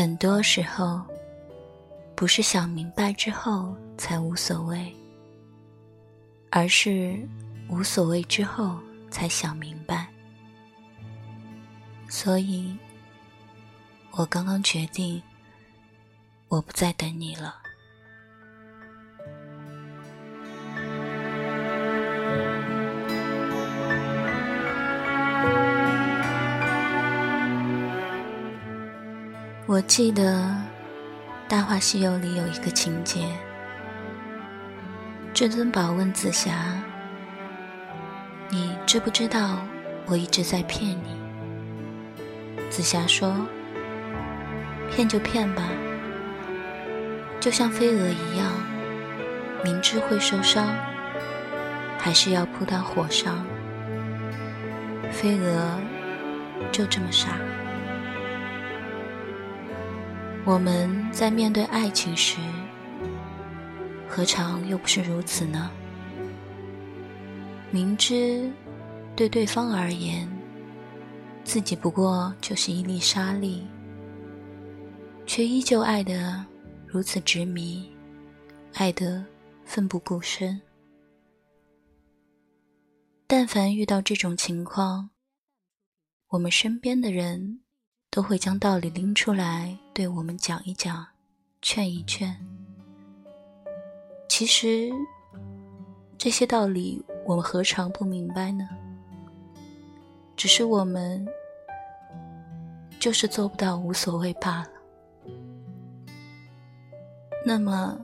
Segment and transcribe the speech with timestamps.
[0.00, 1.02] 很多时候，
[2.16, 4.90] 不是想明白之后才无所谓，
[6.48, 7.20] 而是
[7.68, 8.80] 无所谓之后
[9.10, 10.08] 才想明白。
[12.08, 12.74] 所以，
[14.12, 15.22] 我刚刚决定，
[16.48, 17.56] 我不再等你了。
[29.70, 30.42] 我记得
[31.48, 33.28] 《大话西游》里有一个情节，
[35.32, 36.82] 至尊宝问紫霞
[38.50, 39.60] ：“你知不知道
[40.06, 41.16] 我一直在骗你？”
[42.68, 43.46] 紫霞说
[44.90, 45.62] ：“骗就骗吧，
[47.38, 48.50] 就像飞蛾一样，
[49.62, 50.66] 明知会受伤，
[51.96, 53.46] 还是要扑到火上。
[55.12, 55.78] 飞蛾
[56.72, 57.28] 就这么傻。”
[60.50, 62.40] 我们在面对爱情时，
[64.08, 65.70] 何尝又不是如此呢？
[67.70, 68.50] 明知
[69.14, 70.28] 对对方而言，
[71.44, 73.64] 自己不过就是一粒沙粒，
[75.24, 76.44] 却依旧爱得
[76.84, 77.88] 如此执迷，
[78.74, 79.24] 爱得
[79.64, 80.60] 奋不顾身。
[83.28, 85.10] 但凡遇到这种情况，
[86.30, 87.60] 我们身边的人。
[88.12, 91.06] 都会将道理拎出来对我们讲一讲，
[91.60, 92.34] 劝一劝。
[94.30, 94.90] 其实，
[96.16, 98.66] 这些道理我们何尝不明白呢？
[100.38, 101.28] 只是我们
[102.98, 104.70] 就是做不到无所谓罢了。
[107.44, 108.00] 那么，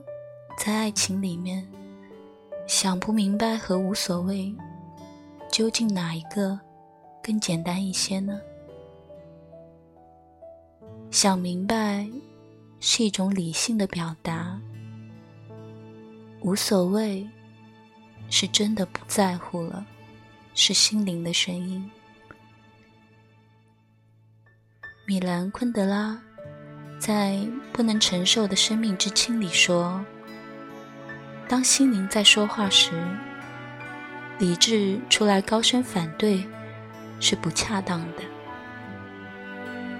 [0.55, 1.67] 在爱情里面，
[2.67, 4.55] 想不明白和无所谓，
[5.51, 6.59] 究竟哪一个
[7.23, 8.39] 更简单一些呢？
[11.19, 12.07] 想明白
[12.79, 14.61] 是一种理性的表达，
[16.41, 17.27] 无所谓
[18.29, 19.83] 是真的不在乎了，
[20.53, 21.89] 是心灵的声音。
[25.07, 26.21] 米兰昆德拉
[26.99, 27.31] 在
[27.73, 30.05] 《不能承受的生命之轻》里说
[31.49, 32.91] ：“当心灵在说话时，
[34.37, 36.45] 理智出来高声反对
[37.19, 38.21] 是不恰当的。”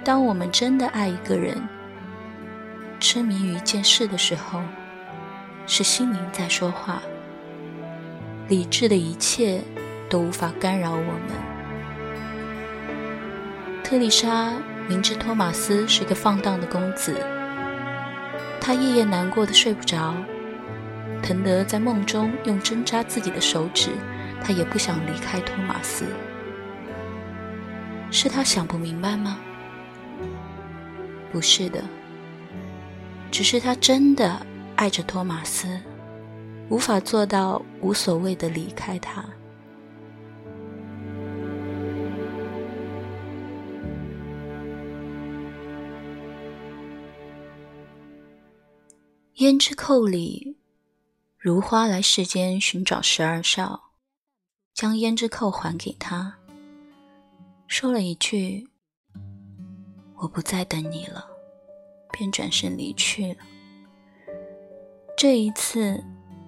[0.07, 1.61] 当我们真的爱一个人、
[2.97, 4.61] 痴迷于一件事的时候，
[5.65, 7.01] 是心灵在说话，
[8.47, 9.61] 理智的一切
[10.09, 11.11] 都无法干扰我们。
[13.83, 14.53] 特丽莎
[14.87, 17.13] 明知托马斯是个放荡的公子，
[18.61, 20.15] 她夜夜难过的睡不着，
[21.21, 23.89] 疼得在梦中用针扎自己的手指，
[24.41, 26.05] 她也不想离开托马斯。
[28.09, 29.37] 是她想不明白吗？
[31.37, 31.83] 不是的，
[33.29, 34.43] 只是他真的
[34.75, 35.79] 爱着托马斯，
[36.67, 39.23] 无法做到无所谓的离开他。
[49.35, 50.57] 胭脂扣里，
[51.37, 53.91] 如花来世间寻找十二少，
[54.73, 56.39] 将胭脂扣还给他，
[57.67, 58.67] 说了一句。
[60.19, 61.25] 我不再等你了，
[62.11, 63.39] 便转身离去了。
[65.15, 66.03] 这一次，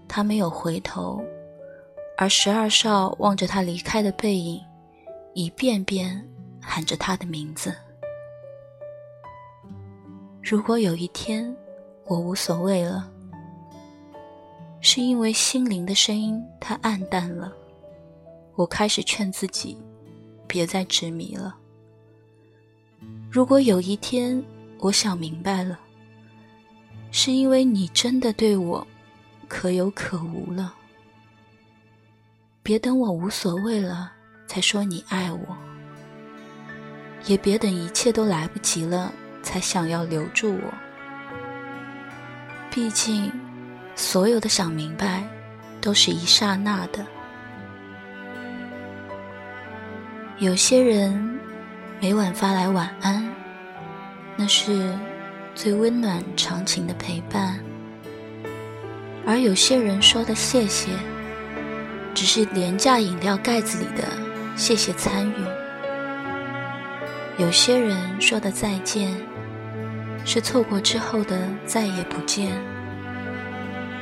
[0.07, 1.21] 他没有回头，
[2.17, 4.59] 而十二少望着他离开的背影，
[5.33, 6.27] 一遍遍
[6.61, 7.75] 喊着他的名字。
[10.41, 11.55] 如果有一天
[12.05, 13.11] 我无所谓了，
[14.81, 17.53] 是因为心灵的声音太暗淡了，
[18.55, 19.77] 我开始劝自己，
[20.47, 21.55] 别再执迷了。
[23.31, 24.43] 如果有一天
[24.79, 25.79] 我想明白了，
[27.11, 28.85] 是因为你真的对我
[29.47, 30.73] 可有可无了。
[32.63, 34.11] 别等我无所谓了
[34.47, 35.55] 才说你爱我，
[37.25, 40.73] 也别等一切都来不及了才想要留住我。
[42.71, 43.31] 毕竟，
[43.95, 45.23] 所有的想明白
[45.79, 47.05] 都是一刹那的。
[50.39, 51.38] 有些人。
[52.01, 53.29] 每晚发来晚安，
[54.37, 54.97] 那是
[55.53, 57.59] 最温暖长情的陪伴；
[59.27, 60.91] 而有些人说的谢谢，
[62.15, 64.05] 只是廉价饮料盖子里的
[64.55, 65.43] 谢谢参与；
[67.37, 69.13] 有些人说的再见，
[70.23, 72.47] 是错过之后的再也不见；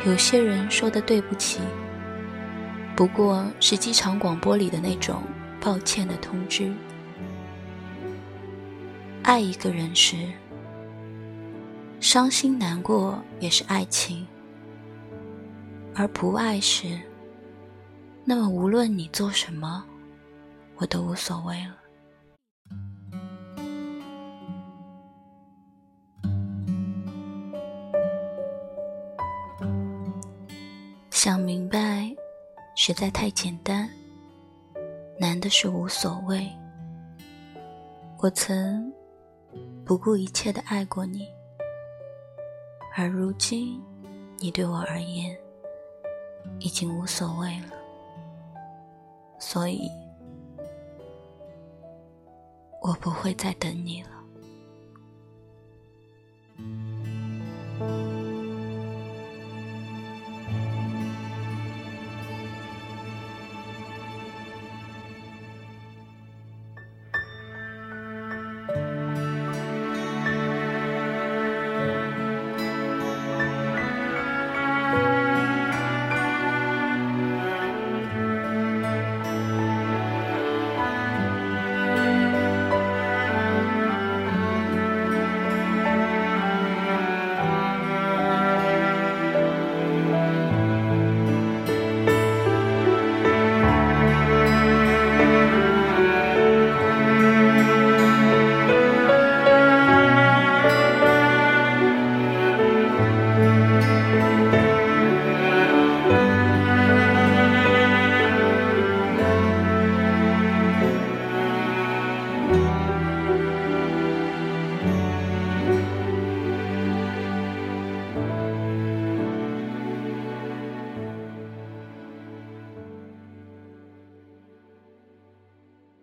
[0.05, 1.61] 有些人说的对不起，
[2.95, 5.23] 不过是机场广播里的那种
[5.59, 6.71] 抱歉的通知。
[9.27, 10.15] 爱一个人时，
[11.99, 14.25] 伤心难过也是爱情，
[15.93, 16.97] 而不爱时，
[18.23, 19.83] 那么无论你做什么，
[20.77, 21.75] 我都无所谓了。
[31.11, 32.15] 想明白，
[32.77, 33.89] 实在太简单，
[35.19, 36.49] 难的是无所谓。
[38.19, 38.91] 我曾
[39.87, 41.25] 不顾一切的爱过你。
[42.93, 43.81] 而如今，
[44.37, 45.33] 你对我而言
[46.59, 47.71] 已经无所谓了，
[49.39, 49.89] 所以
[52.81, 54.09] 我不会再等你了。